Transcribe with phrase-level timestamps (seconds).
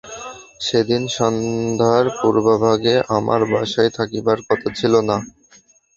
[0.59, 5.17] সেদিন সন্ধ্যার পূর্বভাগে আমার বাসায় থাকিবার কথা ছিল না।